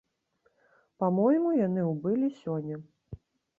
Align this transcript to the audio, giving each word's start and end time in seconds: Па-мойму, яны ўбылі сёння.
Па-мойму, 1.03 1.53
яны 1.67 1.81
ўбылі 1.93 2.33
сёння. 2.41 2.83